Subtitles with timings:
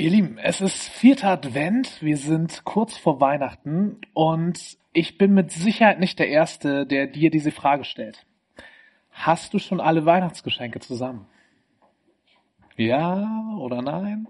[0.00, 5.52] Ihr Lieben, es ist vierter Advent, wir sind kurz vor Weihnachten und ich bin mit
[5.52, 8.24] Sicherheit nicht der Erste, der dir diese Frage stellt.
[9.10, 11.26] Hast du schon alle Weihnachtsgeschenke zusammen?
[12.78, 14.26] Ja oder nein?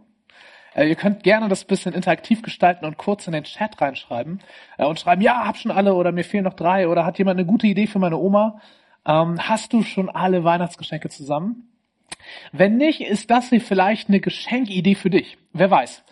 [0.74, 4.40] Äh, ihr könnt gerne das bisschen interaktiv gestalten und kurz in den Chat reinschreiben
[4.76, 7.38] äh, und schreiben, ja, hab schon alle oder mir fehlen noch drei oder hat jemand
[7.38, 8.60] eine gute Idee für meine Oma?
[9.06, 11.68] Ähm, hast du schon alle Weihnachtsgeschenke zusammen?
[12.52, 15.38] Wenn nicht, ist das hier vielleicht eine Geschenkidee für dich.
[15.52, 16.02] Wer weiß.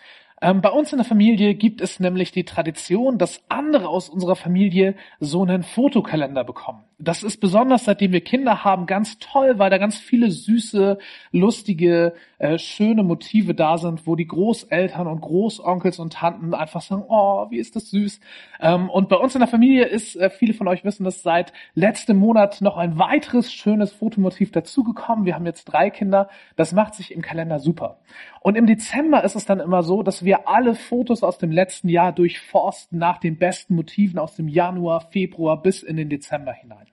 [0.41, 4.37] Ähm, bei uns in der Familie gibt es nämlich die Tradition, dass andere aus unserer
[4.37, 6.85] Familie so einen Fotokalender bekommen.
[7.01, 10.99] Das ist besonders, seitdem wir Kinder haben, ganz toll, weil da ganz viele süße,
[11.31, 17.05] lustige, äh, schöne Motive da sind, wo die Großeltern und Großonkels und Tanten einfach sagen,
[17.09, 18.19] oh, wie ist das süß.
[18.61, 21.53] Ähm, und bei uns in der Familie ist, äh, viele von euch wissen das, seit
[21.75, 25.25] letztem Monat noch ein weiteres schönes Fotomotiv dazugekommen.
[25.25, 26.29] Wir haben jetzt drei Kinder.
[26.57, 27.99] Das macht sich im Kalender super.
[28.41, 31.89] Und im Dezember ist es dann immer so, dass wir alle Fotos aus dem letzten
[31.89, 36.87] Jahr durchforsten nach den besten Motiven aus dem Januar, Februar bis in den Dezember hinein.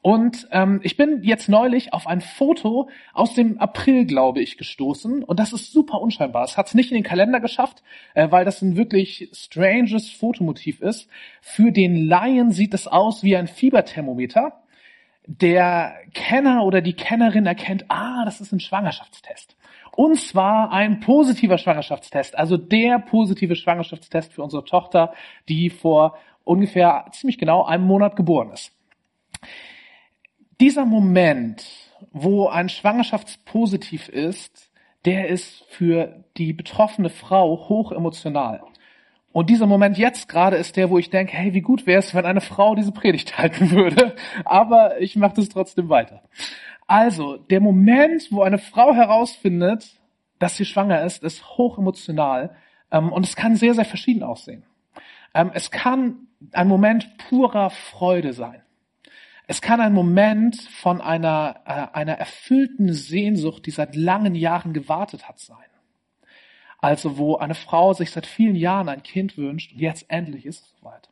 [0.00, 5.24] Und ähm, ich bin jetzt neulich auf ein Foto aus dem April, glaube ich, gestoßen.
[5.24, 6.44] Und das ist super unscheinbar.
[6.44, 7.82] Es hat es nicht in den Kalender geschafft,
[8.14, 11.10] äh, weil das ein wirklich stranges Fotomotiv ist.
[11.40, 14.62] Für den Laien sieht es aus wie ein Fieberthermometer.
[15.26, 19.57] Der Kenner oder die Kennerin erkennt, ah, das ist ein Schwangerschaftstest.
[19.98, 25.12] Und zwar ein positiver Schwangerschaftstest, also der positive Schwangerschaftstest für unsere Tochter,
[25.48, 28.70] die vor ungefähr ziemlich genau einem Monat geboren ist.
[30.60, 31.66] Dieser Moment,
[32.12, 34.70] wo ein Schwangerschaftspositiv ist,
[35.04, 38.62] der ist für die betroffene Frau hoch emotional.
[39.32, 42.14] Und dieser Moment jetzt gerade ist der, wo ich denke, hey, wie gut wäre es,
[42.14, 44.14] wenn eine Frau diese Predigt halten würde.
[44.44, 46.22] Aber ich mache das trotzdem weiter.
[46.88, 50.00] Also, der Moment, wo eine Frau herausfindet,
[50.38, 52.56] dass sie schwanger ist, ist hoch emotional
[52.90, 54.64] ähm, und es kann sehr, sehr verschieden aussehen.
[55.34, 58.62] Ähm, es kann ein Moment purer Freude sein.
[59.46, 65.28] Es kann ein Moment von einer, äh, einer erfüllten Sehnsucht, die seit langen Jahren gewartet
[65.28, 65.56] hat, sein.
[66.78, 70.62] Also wo eine Frau sich seit vielen Jahren ein Kind wünscht und jetzt endlich ist
[70.62, 71.10] es soweit.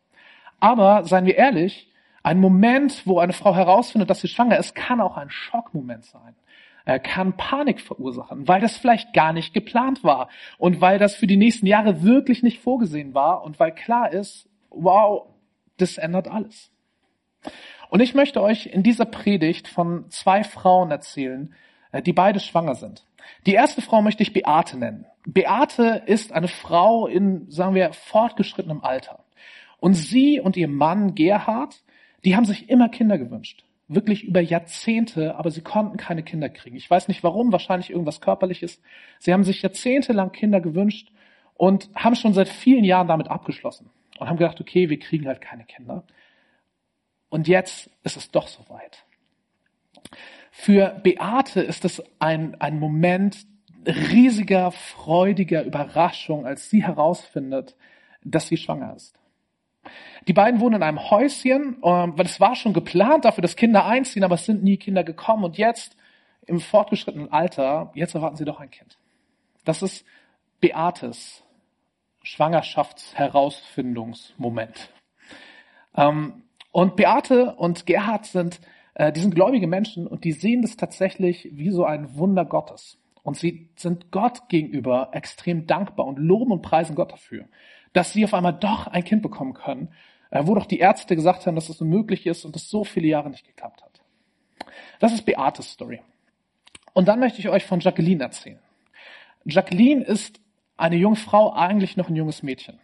[0.59, 1.93] Aber seien wir ehrlich,
[2.27, 6.35] ein Moment, wo eine Frau herausfindet, dass sie schwanger ist, kann auch ein Schockmoment sein.
[6.85, 10.29] Er kann Panik verursachen, weil das vielleicht gar nicht geplant war
[10.59, 14.49] und weil das für die nächsten Jahre wirklich nicht vorgesehen war und weil klar ist,
[14.71, 15.29] wow,
[15.77, 16.73] das ändert alles.
[17.91, 21.55] Und ich möchte euch in dieser Predigt von zwei Frauen erzählen,
[21.93, 23.07] äh, die beide schwanger sind.
[23.47, 25.07] Die erste Frau möchte ich Beate nennen.
[25.27, 29.21] Beate ist eine Frau in, sagen wir, fortgeschrittenem Alter.
[29.79, 31.85] Und sie und ihr Mann Gerhard
[32.27, 33.65] die haben sich immer Kinder gewünscht.
[33.87, 36.77] Wirklich über Jahrzehnte, aber sie konnten keine Kinder kriegen.
[36.77, 38.83] Ich weiß nicht warum, wahrscheinlich irgendwas körperliches.
[39.21, 41.13] Sie haben sich jahrzehntelang Kinder gewünscht
[41.55, 45.41] und haben schon seit vielen Jahren damit abgeschlossen und haben gedacht, okay, wir kriegen halt
[45.41, 46.03] keine Kinder.
[47.29, 49.05] Und jetzt ist es doch soweit.
[50.51, 53.47] Für Beate ist es ein, ein Moment
[53.87, 57.77] riesiger, freudiger Überraschung, als sie herausfindet,
[58.25, 59.17] dass sie schwanger ist.
[60.29, 63.87] Die beiden wohnen in einem Häuschen, ähm, weil es war schon geplant dafür, dass Kinder
[63.87, 65.45] einziehen, aber es sind nie Kinder gekommen.
[65.45, 65.97] Und jetzt,
[66.47, 68.99] im fortgeschrittenen Alter, jetzt erwarten sie doch ein Kind.
[69.65, 70.05] Das ist
[70.61, 71.43] Beates
[72.27, 74.91] Schwangerschaftsherausfindungsmoment.
[75.97, 76.43] Ähm,
[76.73, 78.61] und Beate und Gerhard sind,
[78.95, 82.99] äh, die sind gläubige Menschen und die sehen das tatsächlich wie so ein Wunder Gottes.
[83.27, 87.47] Und sie sind Gott gegenüber extrem dankbar und loben und preisen Gott dafür
[87.97, 89.89] dass sie auf einmal doch ein Kind bekommen können,
[90.31, 93.09] äh, wo doch die Ärzte gesagt haben, dass das unmöglich ist und das so viele
[93.09, 94.03] Jahre nicht geklappt hat.
[94.99, 96.03] Das ist Beates Story.
[96.93, 98.59] Und dann möchte ich euch von Jacqueline erzählen.
[99.45, 100.41] Jacqueline ist
[100.77, 102.79] eine junge Frau, eigentlich noch ein junges Mädchen.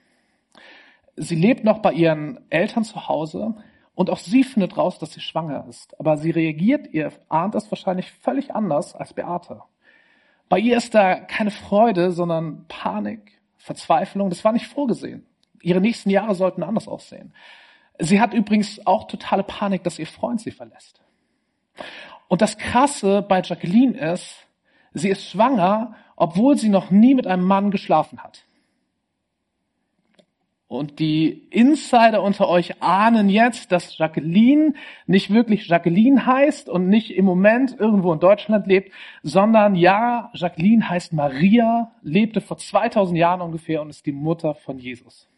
[1.17, 3.55] Sie lebt noch bei ihren Eltern zu Hause
[3.95, 5.99] und auch sie findet raus, dass sie schwanger ist.
[6.01, 9.61] Aber sie reagiert, ihr ahnt es wahrscheinlich völlig anders als Beate.
[10.53, 15.25] Bei ihr ist da keine Freude, sondern Panik, Verzweiflung, das war nicht vorgesehen.
[15.63, 17.33] Ihre nächsten Jahre sollten anders aussehen.
[17.99, 21.01] Sie hat übrigens auch totale Panik, dass ihr Freund sie verlässt.
[22.29, 24.47] Und das Krasse bei Jacqueline ist,
[24.93, 28.45] sie ist schwanger, obwohl sie noch nie mit einem Mann geschlafen hat.
[30.73, 34.73] Und die Insider unter euch ahnen jetzt, dass Jacqueline
[35.07, 38.91] nicht wirklich Jacqueline heißt und nicht im Moment irgendwo in Deutschland lebt,
[39.23, 44.79] sondern ja, Jacqueline heißt Maria, lebte vor 2000 Jahren ungefähr und ist die Mutter von
[44.79, 45.29] Jesus.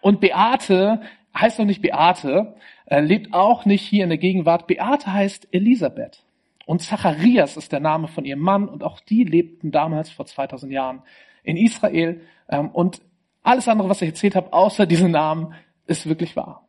[0.00, 1.02] Und Beate
[1.36, 2.54] heißt doch nicht Beate,
[2.86, 4.66] äh, lebt auch nicht hier in der Gegenwart.
[4.66, 6.24] Beate heißt Elisabeth.
[6.64, 10.72] Und Zacharias ist der Name von ihrem Mann und auch die lebten damals vor 2000
[10.72, 11.02] Jahren
[11.42, 12.22] in Israel.
[12.48, 13.02] Ähm, und
[13.44, 15.54] alles andere, was ich erzählt habe, außer diesen Namen,
[15.86, 16.66] ist wirklich wahr.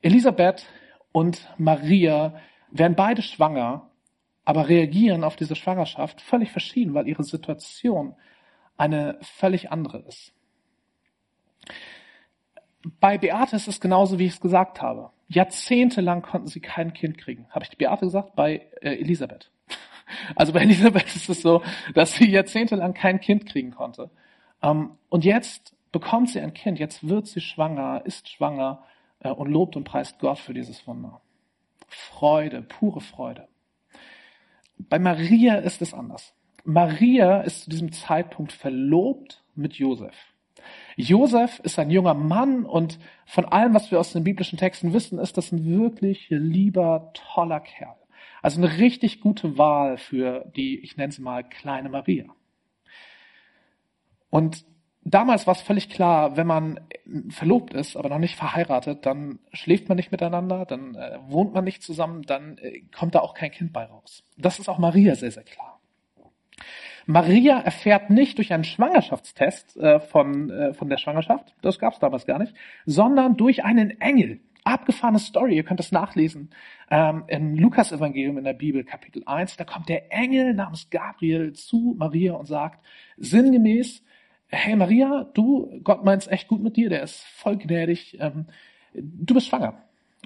[0.00, 0.64] Elisabeth
[1.10, 2.40] und Maria
[2.70, 3.90] werden beide schwanger,
[4.44, 8.14] aber reagieren auf diese Schwangerschaft völlig verschieden, weil ihre Situation
[8.76, 10.32] eine völlig andere ist.
[13.00, 15.10] Bei Beate ist es genauso, wie ich es gesagt habe.
[15.28, 17.46] Jahrzehntelang konnten sie kein Kind kriegen.
[17.50, 18.34] Habe ich die Beate gesagt?
[18.34, 19.50] Bei äh, Elisabeth.
[20.34, 21.62] Also bei Elisabeth ist es so,
[21.94, 24.10] dass sie jahrzehntelang kein Kind kriegen konnte.
[24.62, 28.82] Ähm, und jetzt bekommt sie ein Kind, jetzt wird sie schwanger, ist schwanger
[29.20, 31.20] äh, und lobt und preist Gott für dieses Wunder.
[31.86, 33.48] Freude, pure Freude.
[34.78, 36.34] Bei Maria ist es anders.
[36.64, 40.14] Maria ist zu diesem Zeitpunkt verlobt mit Josef.
[40.96, 45.18] Josef ist ein junger Mann und von allem, was wir aus den biblischen Texten wissen,
[45.18, 47.96] ist das ein wirklich lieber, toller Kerl.
[48.42, 52.26] Also eine richtig gute Wahl für die, ich nenne sie mal, kleine Maria.
[54.30, 54.64] Und
[55.04, 56.80] damals war es völlig klar, wenn man
[57.28, 61.64] verlobt ist, aber noch nicht verheiratet, dann schläft man nicht miteinander, dann äh, wohnt man
[61.64, 64.24] nicht zusammen, dann äh, kommt da auch kein Kind bei raus.
[64.36, 65.80] Das ist auch Maria sehr, sehr klar.
[67.06, 71.98] Maria erfährt nicht durch einen Schwangerschaftstest äh, von, äh, von der Schwangerschaft, das gab es
[71.98, 72.54] damals gar nicht,
[72.86, 74.40] sondern durch einen Engel.
[74.64, 76.50] Abgefahrene Story, ihr könnt es nachlesen
[76.88, 79.56] ähm, im Lukas-Evangelium in der Bibel, Kapitel 1.
[79.56, 82.78] Da kommt der Engel namens Gabriel zu Maria und sagt
[83.16, 84.04] sinngemäß,
[84.52, 88.46] hey Maria, du, Gott meint's echt gut mit dir, der ist voll gnädig, ähm,
[88.94, 89.82] du bist schwanger.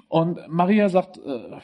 [0.09, 1.59] Und Maria sagt, äh,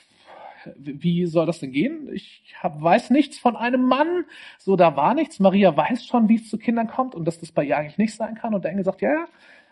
[0.76, 2.10] wie soll das denn gehen?
[2.14, 4.26] Ich hab, weiß nichts von einem Mann.
[4.58, 5.40] So, da war nichts.
[5.40, 8.16] Maria weiß schon, wie es zu Kindern kommt und dass das bei ihr eigentlich nicht
[8.16, 8.54] sein kann.
[8.54, 9.26] Und der Engel sagt, ja,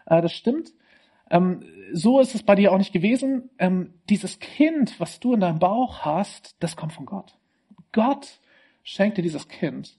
[0.06, 0.74] äh, das stimmt.
[1.30, 1.64] Ähm,
[1.94, 3.50] so ist es bei dir auch nicht gewesen.
[3.58, 7.38] Ähm, dieses Kind, was du in deinem Bauch hast, das kommt von Gott.
[7.94, 8.40] Gott
[8.84, 9.98] schenkt dir dieses Kind.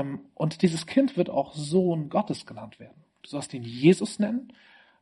[0.00, 3.04] Ähm, und dieses Kind wird auch Sohn Gottes genannt werden.
[3.22, 4.52] Du sollst ihn Jesus nennen.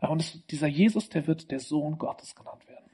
[0.00, 2.84] Äh, und es, dieser Jesus, der wird der Sohn Gottes genannt werden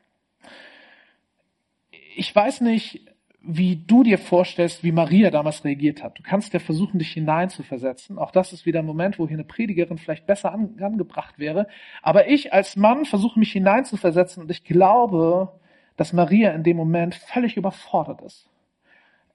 [2.15, 3.01] ich weiß nicht,
[3.43, 6.19] wie du dir vorstellst, wie Maria damals reagiert hat.
[6.19, 8.19] Du kannst ja versuchen, dich hineinzuversetzen.
[8.19, 11.67] Auch das ist wieder ein Moment, wo hier eine Predigerin vielleicht besser an, angebracht wäre.
[12.03, 15.59] Aber ich als Mann versuche mich hineinzuversetzen und ich glaube,
[15.97, 18.51] dass Maria in dem Moment völlig überfordert ist.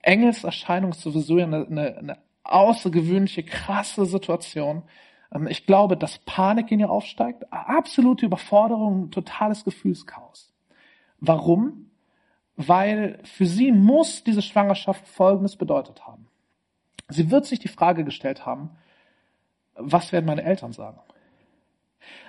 [0.03, 4.83] Engelserscheinung ist sowieso eine, eine, eine außergewöhnliche, krasse Situation.
[5.31, 10.53] Ähm, ich glaube, dass Panik in ihr aufsteigt, absolute Überforderung, totales Gefühlschaos.
[11.19, 11.86] Warum?
[12.56, 16.27] weil für sie muss diese Schwangerschaft Folgendes bedeutet haben.
[17.07, 18.71] Sie wird sich die Frage gestellt haben,
[19.75, 21.00] was werden meine Eltern sagen?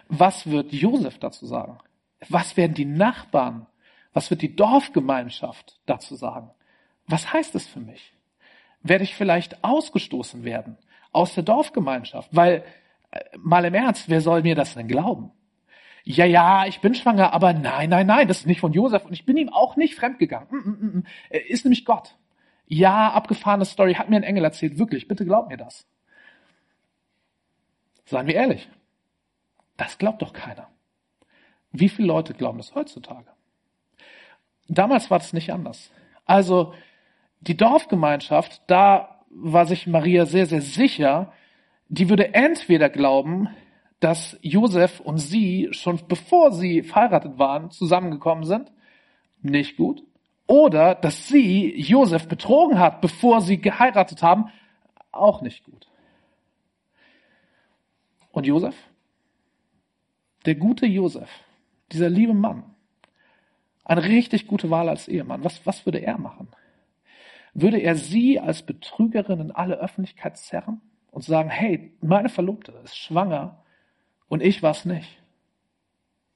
[0.09, 1.79] Was wird Josef dazu sagen?
[2.29, 3.67] Was werden die Nachbarn?
[4.13, 6.51] Was wird die Dorfgemeinschaft dazu sagen?
[7.07, 8.16] Was heißt es für mich?
[8.83, 10.79] Werde ich vielleicht ausgestoßen werden
[11.13, 12.29] aus der Dorfgemeinschaft?
[12.33, 12.65] Weil,
[13.11, 15.33] äh, mal im Ernst, wer soll mir das denn glauben?
[16.09, 19.13] ja, ja, ich bin schwanger, aber nein, nein, nein, das ist nicht von Josef und
[19.13, 20.47] ich bin ihm auch nicht fremdgegangen.
[20.51, 21.05] Mm, mm, mm,
[21.49, 22.15] ist nämlich Gott.
[22.69, 25.85] Ja, abgefahrene Story, hat mir ein Engel erzählt, wirklich, bitte glaub mir das.
[28.05, 28.69] Seien wir ehrlich,
[29.77, 30.69] das glaubt doch keiner.
[31.73, 33.27] Wie viele Leute glauben das heutzutage?
[34.69, 35.91] Damals war das nicht anders.
[36.25, 36.73] Also
[37.47, 41.33] die Dorfgemeinschaft, da war sich Maria sehr, sehr sicher,
[41.89, 43.49] die würde entweder glauben,
[44.01, 48.73] dass Josef und sie schon bevor sie verheiratet waren, zusammengekommen sind.
[49.43, 50.03] Nicht gut.
[50.47, 54.51] Oder dass sie Josef betrogen hat, bevor sie geheiratet haben.
[55.13, 55.89] Auch nicht gut.
[58.33, 58.77] Und Josef?
[60.45, 61.29] Der gute Josef,
[61.91, 62.65] dieser liebe Mann,
[63.85, 65.43] eine richtig gute Wahl als Ehemann.
[65.43, 66.49] Was, was würde er machen?
[67.59, 72.99] Würde er sie als Betrügerin in alle Öffentlichkeit zerren und sagen, hey, meine Verlobte ist
[72.99, 73.65] schwanger
[74.29, 75.23] und ich war es nicht.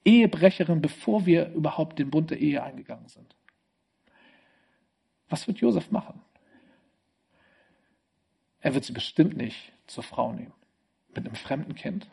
[0.03, 3.37] Ehebrecherin, bevor wir überhaupt den Bund der Ehe eingegangen sind.
[5.29, 6.23] Was wird Josef machen?
[8.63, 10.55] Er wird sie bestimmt nicht zur Frau nehmen.
[11.15, 12.09] Mit einem fremden Kind.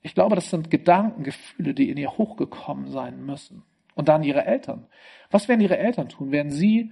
[0.00, 3.62] Ich glaube, das sind Gedanken, Gefühle, die in ihr hochgekommen sein müssen.
[3.94, 4.86] Und dann ihre Eltern.
[5.30, 6.32] Was werden ihre Eltern tun?
[6.32, 6.90] Werden sie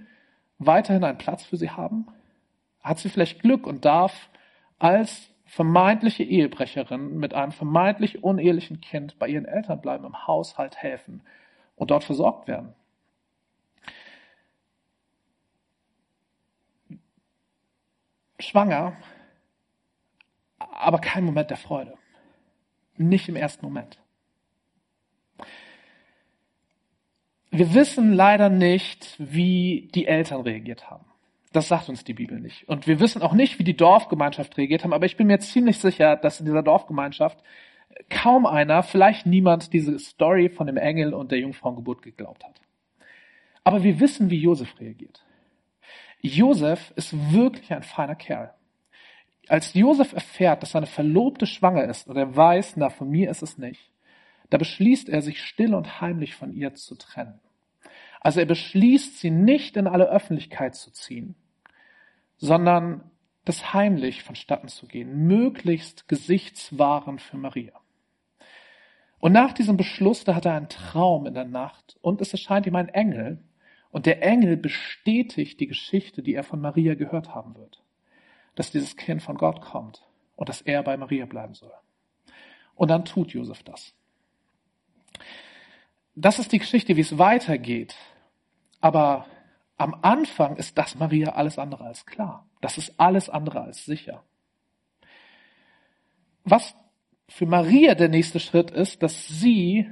[0.65, 2.07] weiterhin einen Platz für sie haben?
[2.81, 4.29] Hat sie vielleicht Glück und darf
[4.79, 11.21] als vermeintliche Ehebrecherin mit einem vermeintlich unehelichen Kind bei ihren Eltern bleiben, im Haushalt helfen
[11.75, 12.73] und dort versorgt werden.
[18.39, 18.97] Schwanger,
[20.57, 21.97] aber kein Moment der Freude.
[22.97, 24.02] Nicht im ersten Moment.
[27.55, 31.05] Wir wissen leider nicht, wie die Eltern reagiert haben.
[31.51, 32.67] Das sagt uns die Bibel nicht.
[32.67, 35.77] Und wir wissen auch nicht, wie die Dorfgemeinschaft reagiert haben, aber ich bin mir ziemlich
[35.77, 37.37] sicher, dass in dieser Dorfgemeinschaft
[38.09, 42.59] kaum einer, vielleicht niemand, diese Story von dem Engel und der Jungfrauengeburt geglaubt hat.
[43.63, 45.23] Aber wir wissen, wie Josef reagiert.
[46.21, 48.51] Josef ist wirklich ein feiner Kerl.
[49.47, 53.43] Als Josef erfährt, dass seine Verlobte schwanger ist und er weiß, na, von mir ist
[53.43, 53.92] es nicht,
[54.49, 57.39] da beschließt er, sich still und heimlich von ihr zu trennen.
[58.19, 61.35] Also er beschließt, sie nicht in alle Öffentlichkeit zu ziehen,
[62.37, 63.11] sondern
[63.45, 67.73] das heimlich vonstatten zu gehen, möglichst gesichtswahrend für Maria.
[69.19, 72.65] Und nach diesem Beschluss, da hat er einen Traum in der Nacht und es erscheint
[72.65, 73.43] ihm ein Engel
[73.89, 77.83] und der Engel bestätigt die Geschichte, die er von Maria gehört haben wird,
[78.55, 81.73] dass dieses Kind von Gott kommt und dass er bei Maria bleiben soll.
[82.75, 83.93] Und dann tut Josef das.
[86.15, 87.95] Das ist die Geschichte, wie es weitergeht.
[88.81, 89.25] Aber
[89.77, 92.47] am Anfang ist das Maria alles andere als klar.
[92.61, 94.23] Das ist alles andere als sicher.
[96.43, 96.75] Was
[97.29, 99.89] für Maria der nächste Schritt ist, dass sie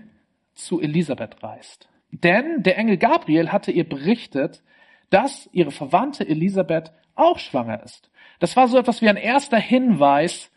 [0.54, 1.90] zu Elisabeth reist.
[2.12, 4.62] Denn der Engel Gabriel hatte ihr berichtet,
[5.10, 8.12] dass ihre Verwandte Elisabeth auch schwanger ist.
[8.40, 10.52] Das war so etwas wie ein erster Hinweis,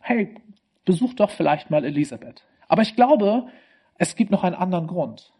[0.00, 0.34] hey,
[0.84, 2.44] besuch doch vielleicht mal Elisabeth.
[2.68, 3.48] Aber ich glaube,
[3.96, 5.32] es gibt noch einen anderen Grund.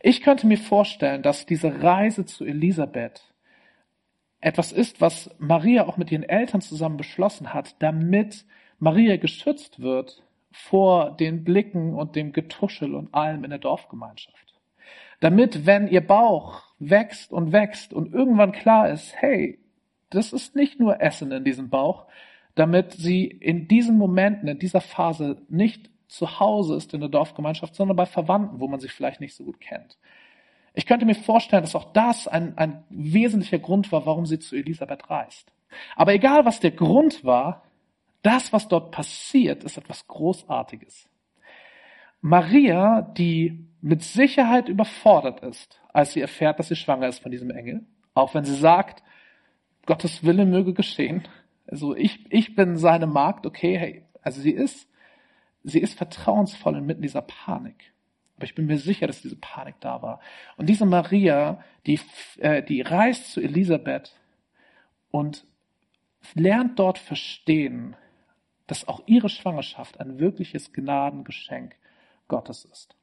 [0.00, 3.22] Ich könnte mir vorstellen, dass diese Reise zu Elisabeth
[4.40, 8.44] etwas ist, was Maria auch mit ihren Eltern zusammen beschlossen hat, damit
[8.80, 14.60] Maria geschützt wird vor den Blicken und dem Getuschel und allem in der Dorfgemeinschaft.
[15.20, 19.60] Damit, wenn ihr Bauch wächst und wächst und irgendwann klar ist, hey,
[20.10, 22.06] das ist nicht nur Essen in diesem Bauch,
[22.56, 27.74] damit sie in diesen Momenten, in dieser Phase nicht zu Hause ist in der Dorfgemeinschaft,
[27.74, 29.98] sondern bei Verwandten, wo man sich vielleicht nicht so gut kennt.
[30.74, 34.56] Ich könnte mir vorstellen, dass auch das ein, ein wesentlicher Grund war, warum sie zu
[34.56, 35.52] Elisabeth reist.
[35.96, 37.62] Aber egal, was der Grund war,
[38.22, 41.08] das, was dort passiert, ist etwas Großartiges.
[42.20, 47.50] Maria, die mit Sicherheit überfordert ist, als sie erfährt, dass sie schwanger ist von diesem
[47.50, 49.02] Engel, auch wenn sie sagt,
[49.86, 51.26] Gottes Wille möge geschehen.
[51.66, 54.88] Also ich, ich bin seine Magd, okay, hey, also sie ist
[55.64, 57.92] sie ist vertrauensvoll inmitten dieser Panik.
[58.36, 60.20] Aber ich bin mir sicher, dass diese Panik da war.
[60.56, 62.00] Und diese Maria, die,
[62.38, 64.14] äh, die reist zu Elisabeth
[65.10, 65.44] und
[66.34, 67.96] lernt dort verstehen,
[68.66, 71.76] dass auch ihre Schwangerschaft ein wirkliches Gnadengeschenk
[72.28, 72.96] Gottes ist.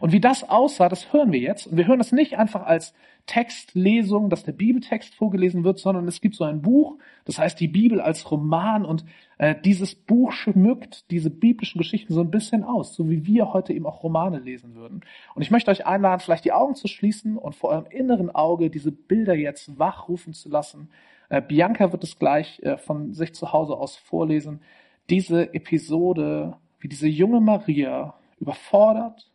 [0.00, 1.66] Und wie das aussah, das hören wir jetzt.
[1.66, 2.94] Und wir hören das nicht einfach als
[3.26, 7.68] Textlesung, dass der Bibeltext vorgelesen wird, sondern es gibt so ein Buch, das heißt die
[7.68, 9.04] Bibel als Roman und
[9.38, 13.72] äh, dieses Buch schmückt diese biblischen Geschichten so ein bisschen aus, so wie wir heute
[13.72, 15.00] eben auch Romane lesen würden.
[15.34, 18.68] Und ich möchte euch einladen, vielleicht die Augen zu schließen und vor eurem inneren Auge
[18.68, 20.90] diese Bilder jetzt wachrufen zu lassen.
[21.30, 24.60] Äh, Bianca wird es gleich äh, von sich zu Hause aus vorlesen.
[25.08, 29.30] Diese Episode, wie diese junge Maria überfordert,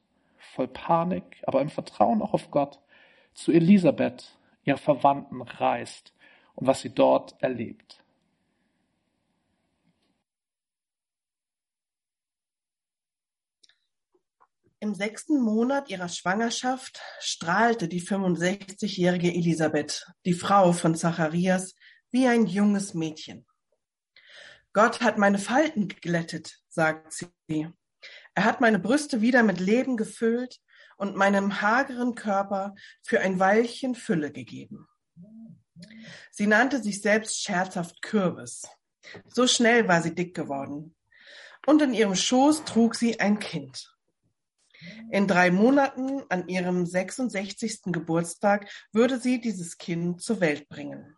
[0.55, 2.79] voll Panik, aber im Vertrauen auch auf Gott,
[3.33, 6.13] zu Elisabeth, ihrer Verwandten, reist
[6.55, 8.03] und was sie dort erlebt.
[14.81, 21.75] Im sechsten Monat ihrer Schwangerschaft strahlte die 65-jährige Elisabeth, die Frau von Zacharias,
[22.11, 23.45] wie ein junges Mädchen.
[24.71, 27.73] Gott hat meine Falten geglättet, sagt sie.
[28.33, 30.59] Er hat meine Brüste wieder mit Leben gefüllt
[30.97, 34.87] und meinem hageren Körper für ein Weilchen Fülle gegeben.
[36.31, 38.67] Sie nannte sich selbst scherzhaft Kürbis.
[39.27, 40.95] So schnell war sie dick geworden.
[41.65, 43.93] Und in ihrem Schoß trug sie ein Kind.
[45.11, 47.81] In drei Monaten an ihrem 66.
[47.85, 51.17] Geburtstag würde sie dieses Kind zur Welt bringen.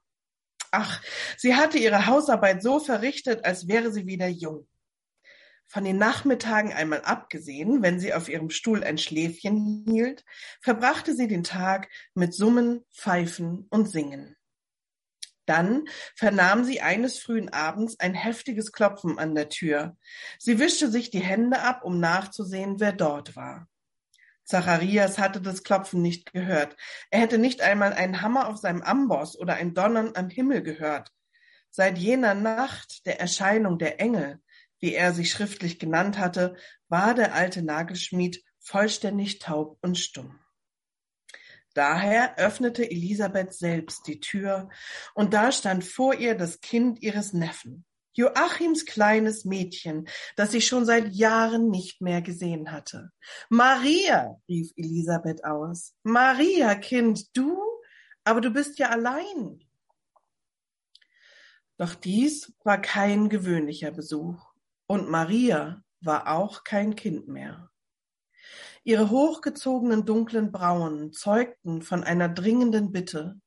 [0.72, 1.02] Ach,
[1.38, 4.68] sie hatte ihre Hausarbeit so verrichtet, als wäre sie wieder jung.
[5.72, 10.26] Von den Nachmittagen einmal abgesehen, wenn sie auf ihrem Stuhl ein Schläfchen hielt,
[10.60, 14.36] verbrachte sie den Tag mit Summen, Pfeifen und Singen.
[15.46, 19.96] Dann vernahm sie eines frühen Abends ein heftiges Klopfen an der Tür.
[20.40, 23.70] Sie wischte sich die Hände ab, um nachzusehen, wer dort war.
[24.44, 26.76] Zacharias hatte das Klopfen nicht gehört.
[27.12, 31.14] Er hätte nicht einmal einen Hammer auf seinem Amboss oder ein Donnern am Himmel gehört.
[31.70, 34.42] Seit jener Nacht der Erscheinung der Engel
[34.82, 36.56] wie er sich schriftlich genannt hatte,
[36.90, 40.40] war der alte Nagelschmied vollständig taub und stumm.
[41.74, 44.70] Daher öffnete Elisabeth selbst die Tür,
[45.14, 47.86] und da stand vor ihr das Kind ihres Neffen.
[48.14, 53.12] Joachims kleines Mädchen, das sie schon seit Jahren nicht mehr gesehen hatte.
[53.48, 55.96] Maria, rief Elisabeth aus.
[56.04, 57.58] Maria, Kind, du?
[58.26, 59.64] Aber du bist ja allein.
[61.78, 64.51] Doch dies war kein gewöhnlicher Besuch
[64.92, 67.70] und Maria war auch kein Kind mehr.
[68.84, 73.40] Ihre hochgezogenen dunklen Brauen zeugten von einer dringenden Bitte.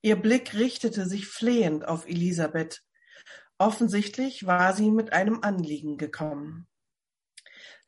[0.00, 2.84] Ihr Blick richtete sich flehend auf Elisabeth,
[3.58, 6.68] Offensichtlich war sie mit einem Anliegen gekommen.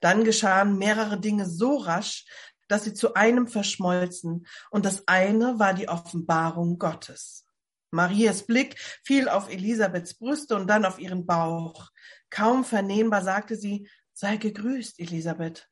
[0.01, 2.25] Dann geschahen mehrere Dinge so rasch,
[2.67, 7.45] dass sie zu einem verschmolzen, und das eine war die Offenbarung Gottes.
[7.91, 11.91] Marias Blick fiel auf Elisabeths Brüste und dann auf ihren Bauch.
[12.31, 15.69] Kaum vernehmbar sagte sie, sei gegrüßt, Elisabeth.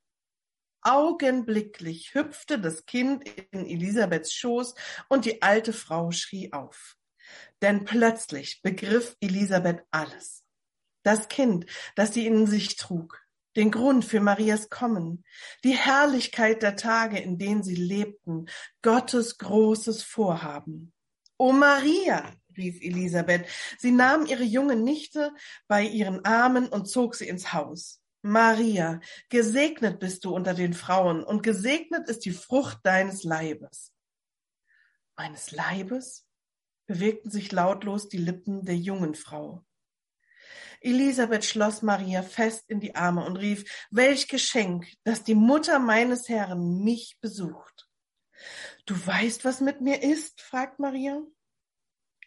[0.83, 4.75] Augenblicklich hüpfte das Kind in Elisabeths Schoß
[5.09, 6.97] und die alte Frau schrie auf.
[7.61, 10.45] Denn plötzlich begriff Elisabeth alles.
[11.03, 13.21] Das Kind, das sie in sich trug,
[13.57, 15.25] den Grund für Marias Kommen,
[15.65, 18.47] die Herrlichkeit der Tage, in denen sie lebten,
[18.83, 20.93] Gottes großes Vorhaben.
[21.39, 23.47] O Maria, rief Elisabeth.
[23.79, 25.33] Sie nahm ihre junge Nichte
[25.69, 28.01] bei ihren Armen und zog sie ins Haus.
[28.23, 33.93] Maria, gesegnet bist du unter den Frauen und gesegnet ist die Frucht deines Leibes.
[35.17, 36.25] Meines Leibes?
[36.87, 39.65] bewegten sich lautlos die Lippen der jungen Frau.
[40.81, 46.29] Elisabeth schloss Maria fest in die Arme und rief, welch Geschenk, dass die Mutter meines
[46.29, 47.89] Herrn mich besucht.
[48.85, 50.41] Du weißt, was mit mir ist?
[50.41, 51.23] fragt Maria.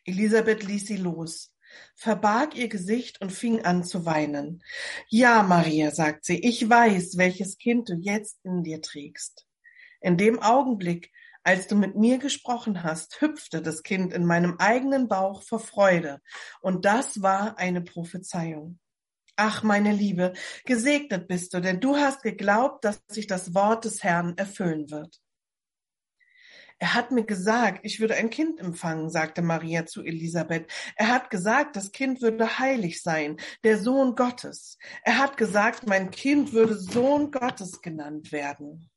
[0.09, 1.53] Elisabeth ließ sie los,
[1.95, 4.63] verbarg ihr Gesicht und fing an zu weinen.
[5.07, 9.45] Ja, Maria, sagt sie, ich weiß, welches Kind du jetzt in dir trägst.
[10.01, 11.11] In dem Augenblick,
[11.43, 16.19] als du mit mir gesprochen hast, hüpfte das Kind in meinem eigenen Bauch vor Freude,
[16.61, 18.79] und das war eine Prophezeiung.
[19.35, 20.33] Ach, meine Liebe,
[20.65, 25.21] gesegnet bist du, denn du hast geglaubt, dass sich das Wort des Herrn erfüllen wird.
[26.81, 30.71] Er hat mir gesagt, ich würde ein Kind empfangen, sagte Maria zu Elisabeth.
[30.95, 34.77] Er hat gesagt, das Kind würde heilig sein, der Sohn Gottes.
[35.03, 38.89] Er hat gesagt, mein Kind würde Sohn Gottes genannt werden.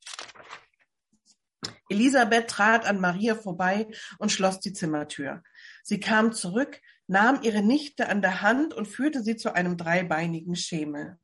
[1.89, 5.43] Elisabeth trat an Maria vorbei und schloss die Zimmertür.
[5.83, 10.55] Sie kam zurück, nahm ihre Nichte an der Hand und führte sie zu einem dreibeinigen
[10.55, 11.19] Schemel.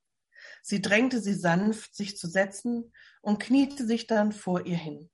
[0.62, 5.09] Sie drängte sie sanft, sich zu setzen und kniete sich dann vor ihr hin.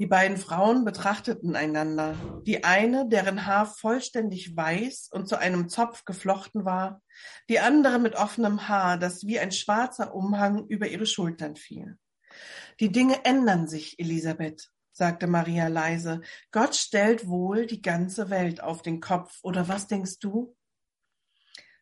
[0.00, 2.14] Die beiden Frauen betrachteten einander.
[2.46, 7.02] Die eine, deren Haar vollständig weiß und zu einem Zopf geflochten war,
[7.48, 11.98] die andere mit offenem Haar, das wie ein schwarzer Umhang über ihre Schultern fiel.
[12.78, 16.20] Die Dinge ändern sich, Elisabeth, sagte Maria leise.
[16.52, 20.56] Gott stellt wohl die ganze Welt auf den Kopf, oder was denkst du?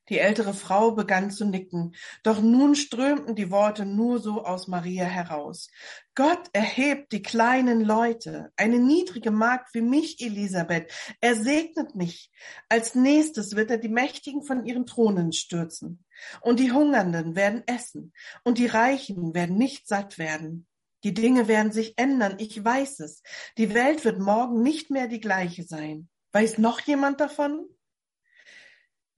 [0.08, 5.04] Die ältere Frau begann zu nicken, doch nun strömten die Worte nur so aus Maria
[5.04, 5.68] heraus.
[6.14, 10.92] Gott erhebt die kleinen Leute, eine niedrige Magd wie mich, Elisabeth.
[11.20, 12.30] Er segnet mich.
[12.68, 16.04] Als nächstes wird er die Mächtigen von ihren Thronen stürzen.
[16.40, 18.12] Und die Hungernden werden essen,
[18.44, 20.66] und die Reichen werden nicht satt werden.
[21.04, 23.22] Die Dinge werden sich ändern, ich weiß es.
[23.58, 26.08] Die Welt wird morgen nicht mehr die gleiche sein.
[26.32, 27.66] Weiß noch jemand davon?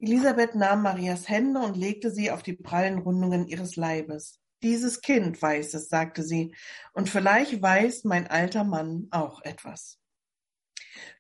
[0.01, 4.39] Elisabeth nahm Marias Hände und legte sie auf die prallen Rundungen ihres Leibes.
[4.63, 6.55] Dieses Kind weiß es, sagte sie,
[6.93, 9.99] und vielleicht weiß mein alter Mann auch etwas.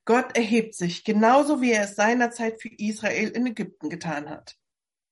[0.04, 4.56] Gott erhebt sich, genauso wie er es seinerzeit für Israel in Ägypten getan hat.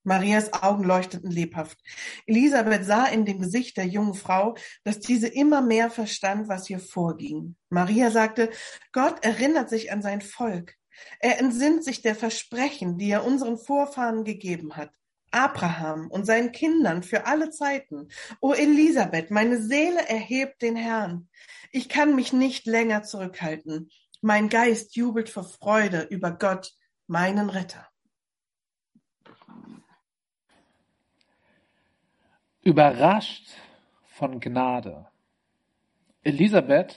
[0.03, 1.79] Marias Augen leuchteten lebhaft.
[2.27, 6.79] Elisabeth sah in dem Gesicht der jungen Frau, dass diese immer mehr verstand, was hier
[6.79, 7.57] vorging.
[7.71, 8.51] Maria sagte,
[8.93, 10.77] Gott erinnert sich an sein Volk.
[11.21, 14.91] Er entsinnt sich der Versprechen, die er unseren Vorfahren gegeben hat.
[15.31, 18.09] Abraham und seinen Kindern für alle Zeiten.
[18.41, 21.29] O Elisabeth, meine Seele erhebt den Herrn.
[21.73, 23.91] Ich kann mich nicht länger zurückhalten.
[24.23, 26.75] Mein Geist jubelt vor Freude über Gott,
[27.07, 27.87] meinen Retter.
[32.63, 33.47] Überrascht
[34.07, 35.07] von Gnade.
[36.23, 36.97] Elisabeth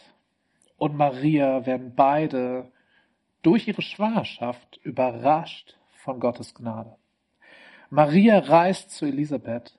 [0.78, 2.72] und Maria werden beide
[3.42, 6.96] durch ihre Schwangerschaft überrascht von Gottes Gnade.
[7.90, 9.78] Maria reist zu Elisabeth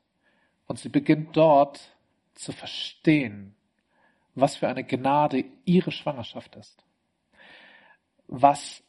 [0.67, 1.97] und sie beginnt dort
[2.35, 3.55] zu verstehen,
[4.35, 6.85] was für eine Gnade ihre Schwangerschaft ist.
[8.27, 8.83] Was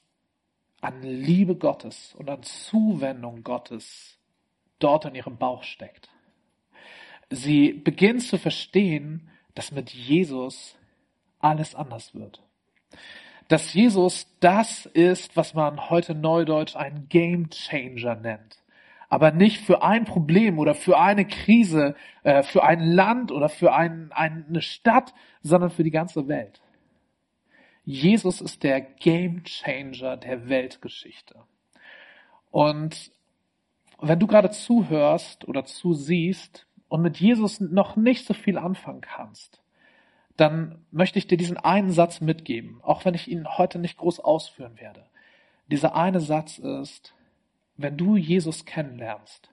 [0.79, 4.17] an Liebe Gottes und an Zuwendung Gottes
[4.79, 6.09] dort in ihrem Bauch steckt.
[7.29, 10.75] Sie beginnt zu verstehen, dass mit Jesus
[11.39, 12.41] alles anders wird
[13.51, 18.63] dass Jesus das ist, was man heute neudeutsch einen Game Changer nennt.
[19.09, 23.73] Aber nicht für ein Problem oder für eine Krise, äh, für ein Land oder für
[23.73, 26.61] ein, eine Stadt, sondern für die ganze Welt.
[27.83, 31.35] Jesus ist der Game Changer der Weltgeschichte.
[32.51, 33.11] Und
[33.99, 39.60] wenn du gerade zuhörst oder zusiehst und mit Jesus noch nicht so viel anfangen kannst,
[40.37, 44.19] dann möchte ich dir diesen einen Satz mitgeben, auch wenn ich ihn heute nicht groß
[44.19, 45.05] ausführen werde.
[45.67, 47.13] Dieser eine Satz ist,
[47.77, 49.49] wenn du Jesus kennenlernst,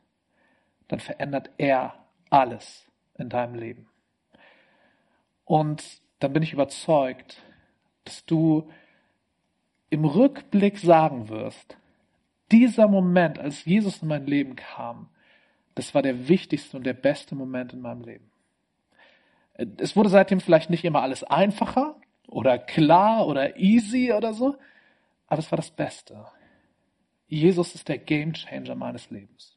[0.88, 1.94] dann verändert er
[2.30, 2.86] alles
[3.16, 3.88] in deinem Leben.
[5.44, 5.84] Und
[6.20, 7.42] dann bin ich überzeugt,
[8.04, 8.68] dass du
[9.90, 11.76] im Rückblick sagen wirst,
[12.50, 15.08] dieser Moment, als Jesus in mein Leben kam,
[15.74, 18.30] das war der wichtigste und der beste Moment in meinem Leben.
[19.78, 24.56] Es wurde seitdem vielleicht nicht immer alles einfacher oder klar oder easy oder so,
[25.26, 26.24] aber es war das Beste.
[27.26, 29.56] Jesus ist der Gamechanger meines Lebens.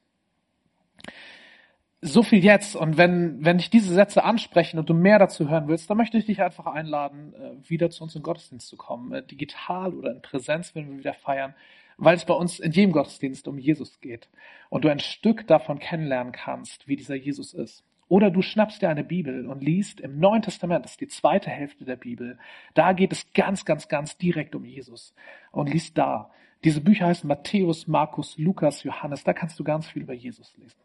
[2.02, 2.76] So viel jetzt.
[2.76, 6.18] Und wenn, wenn dich diese Sätze ansprechen und du mehr dazu hören willst, dann möchte
[6.18, 9.14] ich dich einfach einladen, äh, wieder zu uns in Gottesdienst zu kommen.
[9.14, 11.54] Äh, digital oder in Präsenz, wenn wir wieder feiern
[12.02, 14.28] weil es bei uns in jedem Gottesdienst um Jesus geht
[14.70, 17.84] und du ein Stück davon kennenlernen kannst, wie dieser Jesus ist.
[18.12, 21.50] Oder du schnappst dir eine Bibel und liest im Neuen Testament, das ist die zweite
[21.50, 22.38] Hälfte der Bibel,
[22.74, 25.16] da geht es ganz, ganz, ganz direkt um Jesus
[25.54, 26.30] und liest da.
[26.66, 30.76] Diese Bücher heißen Matthäus, Markus, Lukas, Johannes, da kannst du ganz viel über Jesus lesen.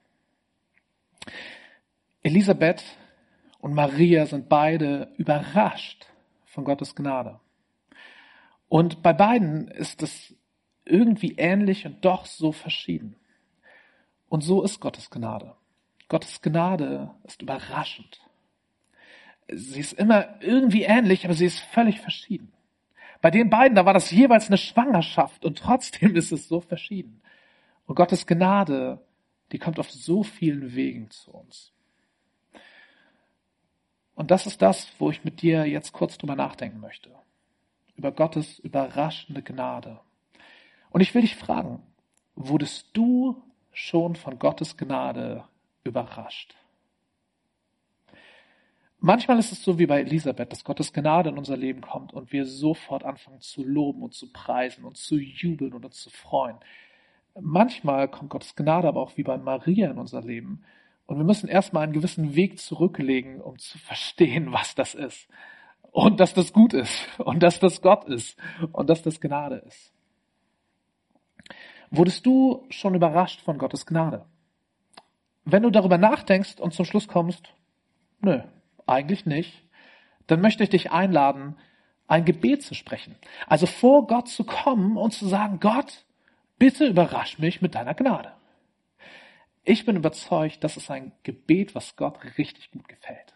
[2.22, 2.84] Elisabeth
[3.58, 6.06] und Maria sind beide überrascht
[6.44, 7.40] von Gottes Gnade.
[8.68, 10.32] Und bei beiden ist es
[10.84, 13.16] irgendwie ähnlich und doch so verschieden.
[14.28, 15.56] Und so ist Gottes Gnade.
[16.08, 18.20] Gottes Gnade ist überraschend.
[19.48, 22.52] Sie ist immer irgendwie ähnlich, aber sie ist völlig verschieden.
[23.20, 27.22] Bei den beiden, da war das jeweils eine Schwangerschaft und trotzdem ist es so verschieden.
[27.86, 29.04] Und Gottes Gnade,
[29.52, 31.72] die kommt auf so vielen Wegen zu uns.
[34.14, 37.10] Und das ist das, wo ich mit dir jetzt kurz drüber nachdenken möchte.
[37.96, 40.00] Über Gottes überraschende Gnade.
[40.90, 41.82] Und ich will dich fragen,
[42.34, 43.42] wurdest du
[43.72, 45.44] schon von Gottes Gnade
[45.86, 46.54] überrascht?
[48.98, 52.32] Manchmal ist es so wie bei Elisabeth, dass Gottes Gnade in unser Leben kommt und
[52.32, 56.56] wir sofort anfangen zu loben und zu preisen und zu jubeln und uns zu freuen.
[57.38, 60.64] Manchmal kommt Gottes Gnade aber auch wie bei Maria in unser Leben.
[61.06, 65.28] Und wir müssen erstmal einen gewissen Weg zurücklegen, um zu verstehen, was das ist.
[65.92, 67.06] Und dass das gut ist.
[67.18, 68.38] Und dass das Gott ist.
[68.72, 69.92] Und dass das Gnade ist.
[71.90, 74.26] Wurdest du schon überrascht von Gottes Gnade?
[75.46, 77.54] Wenn du darüber nachdenkst und zum Schluss kommst,
[78.20, 78.40] nö,
[78.84, 79.62] eigentlich nicht,
[80.26, 81.56] dann möchte ich dich einladen,
[82.08, 83.14] ein Gebet zu sprechen.
[83.46, 86.04] Also vor Gott zu kommen und zu sagen, Gott,
[86.58, 88.32] bitte überrasch mich mit deiner Gnade.
[89.62, 93.34] Ich bin überzeugt, das ist ein Gebet, was Gott richtig gut gefällt.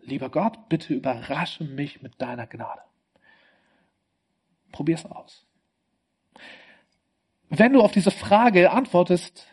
[0.00, 2.82] Lieber Gott, bitte überrasche mich mit deiner Gnade.
[4.72, 5.46] Probier's aus.
[7.48, 9.46] Wenn du auf diese Frage antwortest,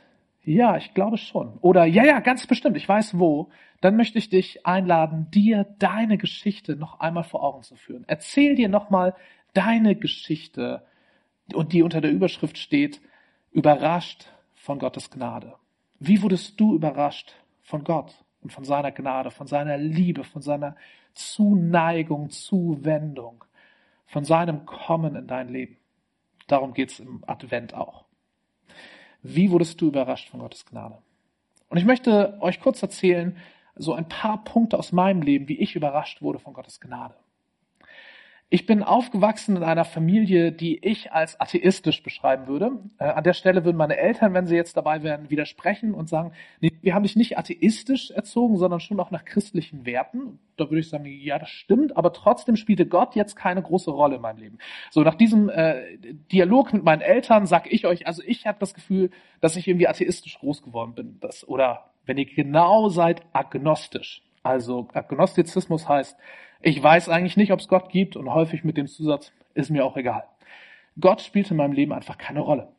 [0.46, 3.50] ja, ich glaube schon, oder ja, ja, ganz bestimmt, ich weiß wo,
[3.82, 8.04] dann möchte ich dich einladen, dir deine Geschichte noch einmal vor Augen zu führen.
[8.08, 9.16] Erzähl dir nochmal
[9.54, 10.86] deine Geschichte
[11.54, 13.02] und die unter der Überschrift steht,
[13.52, 15.56] überrascht von Gottes Gnade.
[16.00, 20.76] Wie wurdest du überrascht von Gott und von seiner Gnade, von seiner Liebe, von seiner
[21.14, 23.46] Zuneigung, Zuwendung,
[24.06, 25.78] von seinem Kommen in dein Leben?
[26.48, 28.06] Darum geht's im Advent auch.
[29.24, 30.98] Wie wurdest du überrascht von Gottes Gnade?
[31.70, 33.38] Und ich möchte euch kurz erzählen,
[33.76, 37.16] so ein paar Punkte aus meinem Leben, wie ich überrascht wurde von Gottes Gnade.
[38.54, 42.74] Ich bin aufgewachsen in einer Familie, die ich als atheistisch beschreiben würde.
[43.00, 46.34] Äh, an der Stelle würden meine Eltern, wenn sie jetzt dabei wären, widersprechen und sagen,
[46.62, 50.38] nee, wir haben dich nicht atheistisch erzogen, sondern schon auch nach christlichen Werten.
[50.56, 54.18] Da würde ich sagen, ja, das stimmt, aber trotzdem spielte Gott jetzt keine große Rolle
[54.18, 54.60] in meinem Leben.
[54.92, 55.98] So, nach diesem äh,
[56.32, 59.10] Dialog mit meinen Eltern sag ich euch, also ich habe das Gefühl,
[59.42, 61.18] dass ich irgendwie atheistisch groß geworden bin.
[61.22, 64.22] Das, oder wenn ihr genau seid, agnostisch.
[64.44, 66.18] Also Agnostizismus heißt,
[66.62, 69.86] ich weiß eigentlich nicht, ob es Gott gibt und häufig mit dem Zusatz ist mir
[69.86, 70.24] auch egal.
[71.00, 72.70] Gott spielt in meinem Leben einfach keine Rolle.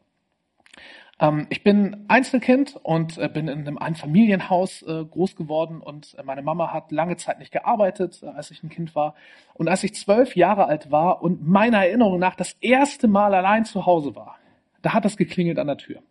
[1.21, 6.23] Ähm, ich bin Einzelkind und äh, bin in einem Einfamilienhaus äh, groß geworden und äh,
[6.23, 9.15] meine Mama hat lange Zeit nicht gearbeitet, als ich ein Kind war.
[9.55, 13.65] Und als ich zwölf Jahre alt war und meiner Erinnerung nach das erste Mal allein
[13.65, 14.39] zu Hause war,
[14.83, 16.03] da hat es geklingelt an der Tür.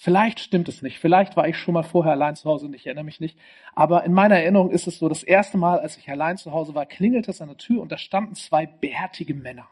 [0.00, 1.00] Vielleicht stimmt es nicht.
[1.00, 3.36] Vielleicht war ich schon mal vorher allein zu Hause und ich erinnere mich nicht.
[3.74, 6.76] Aber in meiner Erinnerung ist es so, das erste Mal, als ich allein zu Hause
[6.76, 9.66] war, klingelte es an der Tür und da standen zwei bärtige Männer.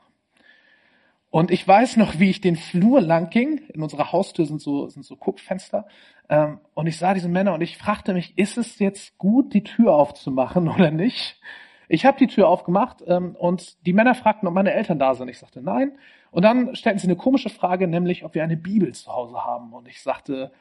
[1.30, 3.58] Und ich weiß noch, wie ich den Flur lang ging.
[3.72, 5.86] In unserer Haustür sind so, sind so Guckfenster.
[6.28, 9.62] Ähm, und ich sah diese Männer und ich fragte mich, ist es jetzt gut, die
[9.62, 11.40] Tür aufzumachen oder nicht?
[11.88, 15.28] Ich habe die Tür aufgemacht ähm, und die Männer fragten, ob meine Eltern da sind.
[15.28, 15.92] Ich sagte nein.
[16.36, 19.72] Und dann stellten sie eine komische Frage, nämlich, ob wir eine Bibel zu Hause haben.
[19.72, 20.52] Und ich sagte,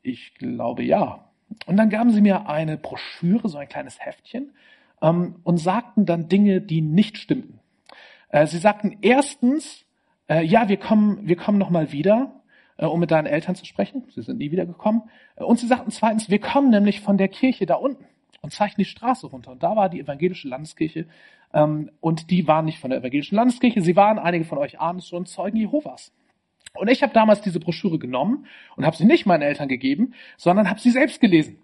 [0.00, 1.26] ich glaube ja.
[1.66, 4.54] Und dann gaben sie mir eine Broschüre, so ein kleines Heftchen,
[5.02, 7.60] ähm, und sagten dann Dinge, die nicht stimmten.
[8.30, 9.84] Äh, sie sagten erstens,
[10.30, 12.40] äh, ja, wir kommen, wir kommen noch mal wieder,
[12.78, 14.06] äh, um mit deinen Eltern zu sprechen.
[14.14, 15.02] Sie sind nie wiedergekommen.
[15.36, 18.06] Äh, und sie sagten zweitens, wir kommen nämlich von der Kirche da unten
[18.42, 19.52] und zeigten die Straße runter.
[19.52, 21.06] Und da war die evangelische Landeskirche.
[21.54, 24.98] Ähm, und die waren nicht von der evangelischen Landeskirche, sie waren, einige von euch ahnen
[24.98, 26.12] es schon, Zeugen Jehovas.
[26.74, 30.68] Und ich habe damals diese Broschüre genommen und habe sie nicht meinen Eltern gegeben, sondern
[30.68, 31.58] habe sie selbst gelesen.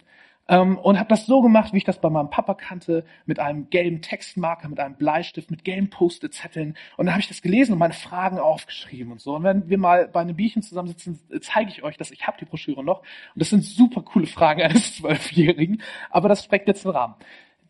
[0.49, 3.69] Ähm, und habe das so gemacht, wie ich das bei meinem Papa kannte, mit einem
[3.69, 6.75] gelben Textmarker, mit einem Bleistift, mit gelben Post-it-Zetteln.
[6.97, 9.37] Und dann habe ich das gelesen und meine Fragen aufgeschrieben und so.
[9.37, 12.11] Und wenn wir mal bei einem Bierchen zusammensitzen, zeige ich euch das.
[12.11, 13.01] Ich habe die Broschüre noch.
[13.01, 15.83] Und das sind super coole Fragen eines Zwölfjährigen.
[16.11, 17.15] Aber das sprengt jetzt den Rahmen.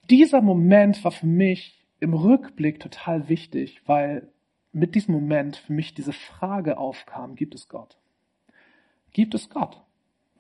[0.08, 4.28] Dieser Moment war für mich im Rückblick total wichtig, weil
[4.72, 7.98] mit diesem Moment für mich diese Frage aufkam, gibt es Gott?
[9.12, 9.80] Gibt es Gott?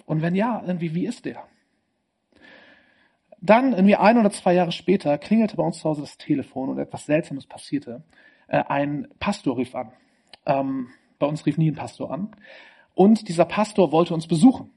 [0.06, 1.42] Und wenn ja, irgendwie, wie ist der?
[3.40, 6.78] Dann, irgendwie ein oder zwei Jahre später, klingelte bei uns zu Hause das Telefon und
[6.78, 8.02] etwas Seltsames passierte.
[8.48, 9.92] Äh, ein Pastor rief an.
[10.46, 12.30] Ähm, bei uns rief nie ein Pastor an.
[12.94, 14.70] Und dieser Pastor wollte uns besuchen.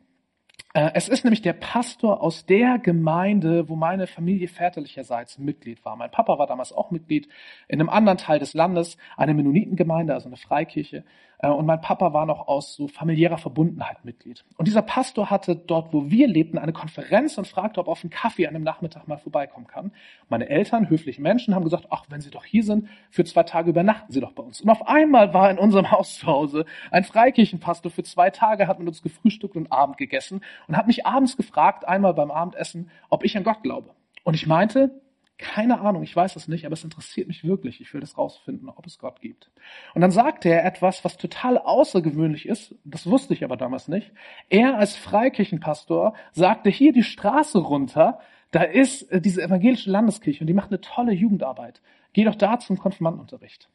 [0.73, 5.95] Äh, es ist nämlich der Pastor aus der Gemeinde, wo meine Familie väterlicherseits Mitglied war.
[5.97, 7.27] Mein Papa war damals auch Mitglied
[7.67, 11.03] in einem anderen Teil des Landes, eine Mennonitengemeinde, also eine Freikirche.
[11.41, 14.45] Äh, und mein Papa war noch aus so familiärer Verbundenheit Mitglied.
[14.57, 18.03] Und dieser Pastor hatte dort, wo wir lebten, eine Konferenz und fragte, ob er auf
[18.03, 19.91] einen Kaffee an einem Nachmittag mal vorbeikommen kann.
[20.29, 23.69] Meine Eltern, höfliche Menschen, haben gesagt, ach, wenn Sie doch hier sind, für zwei Tage
[23.71, 24.61] übernachten Sie doch bei uns.
[24.61, 28.79] Und auf einmal war in unserem Haus zu Hause ein Freikirchenpastor für zwei Tage, hat
[28.79, 33.23] mit uns gefrühstückt und Abend gegessen und hat mich abends gefragt, einmal beim Abendessen, ob
[33.23, 33.91] ich an Gott glaube.
[34.23, 35.01] Und ich meinte,
[35.41, 37.81] keine Ahnung, ich weiß es nicht, aber es interessiert mich wirklich.
[37.81, 39.49] Ich will das rausfinden, ob es Gott gibt.
[39.95, 42.75] Und dann sagte er etwas, was total außergewöhnlich ist.
[42.83, 44.11] Das wusste ich aber damals nicht.
[44.49, 48.19] Er als Freikirchenpastor sagte hier die Straße runter,
[48.51, 51.81] da ist äh, diese evangelische Landeskirche und die macht eine tolle Jugendarbeit.
[52.13, 53.69] Geh doch da zum Konfirmandenunterricht.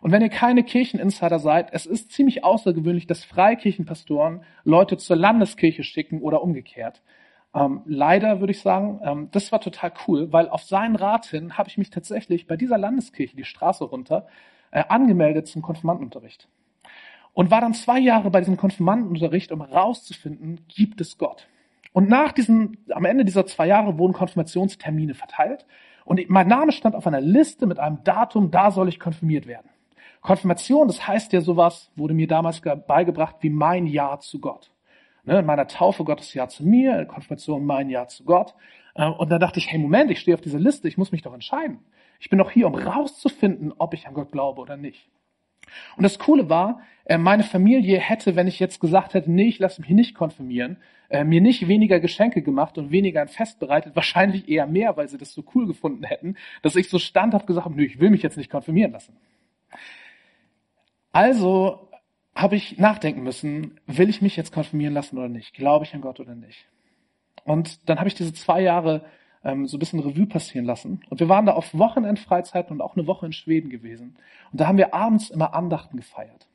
[0.00, 5.82] Und wenn ihr keine Kircheninsider seid, es ist ziemlich außergewöhnlich, dass Freikirchenpastoren Leute zur Landeskirche
[5.82, 7.02] schicken oder umgekehrt.
[7.54, 11.56] Ähm, leider würde ich sagen, ähm, das war total cool, weil auf seinen Rat hin
[11.56, 14.26] habe ich mich tatsächlich bei dieser Landeskirche die Straße runter
[14.70, 16.48] äh, angemeldet zum Konfirmandenunterricht.
[17.32, 21.48] Und war dann zwei Jahre bei diesem Konfirmandenunterricht, um herauszufinden, gibt es Gott.
[21.92, 25.64] Und nach diesem, am Ende dieser zwei Jahre wurden Konfirmationstermine verteilt.
[26.06, 29.68] Und mein Name stand auf einer Liste mit einem Datum, da soll ich konfirmiert werden.
[30.20, 34.70] Konfirmation, das heißt ja sowas, wurde mir damals beigebracht wie mein Ja zu Gott.
[35.24, 38.54] Ne, in meiner Taufe Gottes Ja zu mir, Konfirmation mein Ja zu Gott.
[38.94, 41.22] Äh, und dann dachte ich, hey Moment, ich stehe auf dieser Liste, ich muss mich
[41.22, 41.80] doch entscheiden.
[42.20, 45.10] Ich bin doch hier, um rauszufinden, ob ich an Gott glaube oder nicht.
[45.96, 49.58] Und das Coole war, äh, meine Familie hätte, wenn ich jetzt gesagt hätte, nee, ich
[49.58, 53.94] lasse mich nicht konfirmieren, äh, mir nicht weniger Geschenke gemacht und weniger ein Fest bereitet,
[53.96, 57.64] wahrscheinlich eher mehr, weil sie das so cool gefunden hätten, dass ich so standhaft gesagt
[57.64, 59.16] habe, nö, ich will mich jetzt nicht konfirmieren lassen.
[61.12, 61.88] Also
[62.34, 65.54] habe ich nachdenken müssen, will ich mich jetzt konfirmieren lassen oder nicht?
[65.54, 66.66] Glaube ich an Gott oder nicht?
[67.44, 69.04] Und dann habe ich diese zwei Jahre
[69.46, 71.02] ähm, so ein bisschen Revue passieren lassen.
[71.08, 74.16] Und wir waren da auf Wochenendfreizeiten und auch eine Woche in Schweden gewesen.
[74.50, 76.48] Und da haben wir abends immer Andachten gefeiert.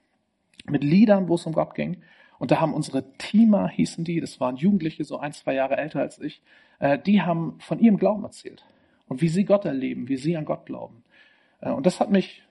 [0.66, 2.04] Mit Liedern, wo es um Gott ging.
[2.38, 6.02] Und da haben unsere Teamer, hießen die, das waren Jugendliche, so ein, zwei Jahre älter
[6.02, 6.42] als ich,
[6.80, 8.66] äh, die haben von ihrem Glauben erzählt.
[9.08, 11.04] Und wie sie Gott erleben, wie sie an Gott glauben.
[11.62, 12.44] Äh, und das hat mich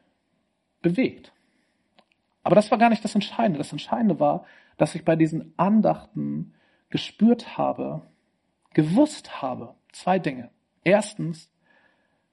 [0.81, 1.33] bewegt.
[2.43, 3.59] Aber das war gar nicht das Entscheidende.
[3.59, 4.47] Das Entscheidende war,
[4.79, 6.55] dass ich bei diesen Andachten
[6.89, 8.01] gespürt habe,
[8.73, 10.51] gewusst habe, zwei Dinge.
[10.85, 11.51] Erstens,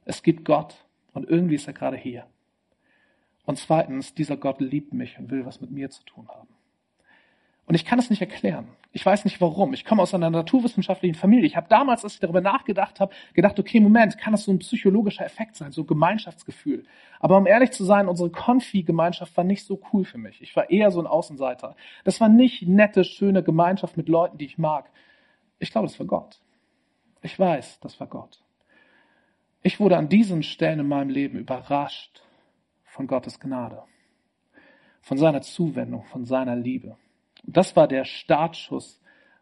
[0.06, 2.26] es gibt Gott und irgendwie ist er gerade hier.
[3.46, 6.50] Und zweitens, dieser Gott liebt mich und will was mit mir zu tun haben.
[7.66, 8.70] Und ich kann es nicht erklären.
[8.94, 9.74] Ich weiß nicht warum.
[9.74, 11.46] Ich komme aus einer naturwissenschaftlichen Familie.
[11.46, 14.60] Ich habe damals, als ich darüber nachgedacht habe, gedacht, okay, Moment, kann das so ein
[14.60, 16.86] psychologischer Effekt sein, so ein Gemeinschaftsgefühl.
[17.20, 20.42] Aber um ehrlich zu sein, unsere Konfi-Gemeinschaft war nicht so cool für mich.
[20.42, 21.76] Ich war eher so ein Außenseiter.
[22.06, 24.90] Das war nicht nette, schöne Gemeinschaft mit Leuten, die ich mag.
[25.60, 26.40] Ich glaube, das war Gott.
[27.28, 28.42] Ich weiß, das war Gott.
[29.62, 32.24] Ich wurde an diesen Stellen in meinem Leben überrascht
[32.86, 33.84] von Gottes Gnade,
[35.02, 36.96] von seiner Zuwendung, von seiner Liebe.
[37.44, 39.02] Das war der Startschuss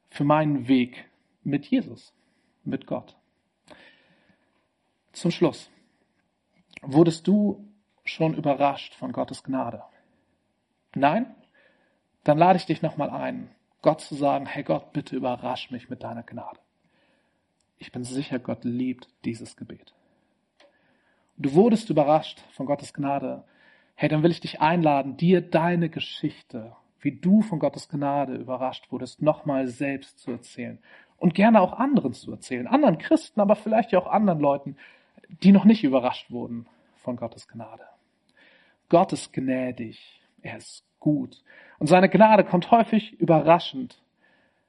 [0.10, 1.08] für meinen Weg
[1.44, 2.12] mit Jesus,
[2.64, 3.16] mit Gott.
[5.14, 5.70] Zum Schluss.
[6.82, 7.72] Wurdest du
[8.04, 9.84] schon überrascht von Gottes Gnade?
[10.96, 11.36] Nein?
[12.24, 13.52] Dann lade ich dich nochmal ein,
[13.84, 16.65] Gott zu sagen, hey Gott, bitte überrasch mich mit deiner Gnade.
[17.78, 19.94] Ich bin sicher, Gott liebt dieses Gebet.
[21.38, 23.44] Du wurdest überrascht von Gottes Gnade.
[23.96, 28.92] Hey, dann will ich dich einladen, dir deine Geschichte, wie du von Gottes Gnade überrascht
[28.92, 30.80] wurdest, nochmal selbst zu erzählen.
[31.18, 32.68] Und gerne auch anderen zu erzählen.
[32.68, 34.78] Anderen Christen, aber vielleicht ja auch anderen Leuten,
[35.44, 37.84] die noch nicht überrascht wurden von Gottes Gnade.
[38.90, 40.22] Gott ist gnädig.
[40.42, 41.44] Er ist gut.
[41.80, 44.02] Und seine Gnade kommt häufig überraschend.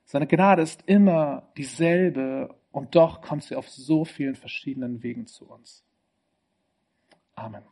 [0.05, 5.47] Seine Gnade ist immer dieselbe und doch kommt sie auf so vielen verschiedenen Wegen zu
[5.47, 5.83] uns.
[7.35, 7.63] Amen.